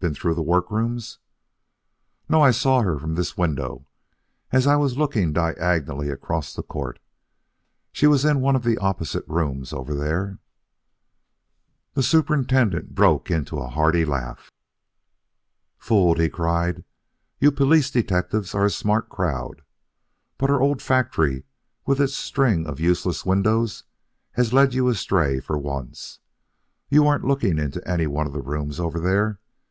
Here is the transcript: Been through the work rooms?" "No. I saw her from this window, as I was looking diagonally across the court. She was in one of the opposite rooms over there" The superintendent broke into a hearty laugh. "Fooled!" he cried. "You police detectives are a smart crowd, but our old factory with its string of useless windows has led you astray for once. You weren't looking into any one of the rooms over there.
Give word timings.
Been 0.00 0.14
through 0.14 0.32
the 0.32 0.42
work 0.42 0.70
rooms?" 0.70 1.18
"No. 2.26 2.40
I 2.40 2.52
saw 2.52 2.80
her 2.80 2.98
from 2.98 3.16
this 3.16 3.36
window, 3.36 3.86
as 4.50 4.66
I 4.66 4.76
was 4.76 4.96
looking 4.96 5.34
diagonally 5.34 6.08
across 6.08 6.54
the 6.54 6.62
court. 6.62 6.98
She 7.92 8.06
was 8.06 8.24
in 8.24 8.40
one 8.40 8.56
of 8.56 8.62
the 8.64 8.78
opposite 8.78 9.26
rooms 9.28 9.74
over 9.74 9.92
there" 9.94 10.38
The 11.92 12.02
superintendent 12.02 12.94
broke 12.94 13.30
into 13.30 13.58
a 13.58 13.68
hearty 13.68 14.06
laugh. 14.06 14.50
"Fooled!" 15.76 16.18
he 16.18 16.30
cried. 16.30 16.84
"You 17.38 17.52
police 17.52 17.90
detectives 17.90 18.54
are 18.54 18.64
a 18.64 18.70
smart 18.70 19.10
crowd, 19.10 19.60
but 20.38 20.48
our 20.48 20.62
old 20.62 20.80
factory 20.80 21.44
with 21.84 22.00
its 22.00 22.14
string 22.14 22.66
of 22.66 22.80
useless 22.80 23.26
windows 23.26 23.84
has 24.32 24.54
led 24.54 24.72
you 24.72 24.88
astray 24.88 25.40
for 25.40 25.58
once. 25.58 26.20
You 26.88 27.02
weren't 27.02 27.26
looking 27.26 27.58
into 27.58 27.86
any 27.86 28.06
one 28.06 28.26
of 28.26 28.32
the 28.32 28.40
rooms 28.40 28.80
over 28.80 28.98
there. 28.98 29.40